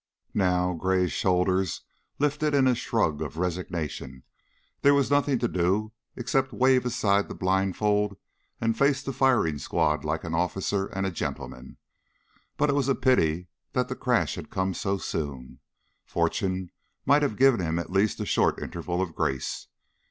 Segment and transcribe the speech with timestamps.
[0.33, 1.81] Now Gray's shoulders
[2.17, 4.23] lifted in a shrug of resignation
[4.81, 8.17] there was nothing to do except wave aside the blindfold
[8.59, 11.77] and face the firing squad like an officer and a gentleman.
[12.57, 15.59] But it was a pity that the crash had come so soon;
[16.03, 16.71] fortune
[17.05, 19.67] might have given him at least a short interval of grace.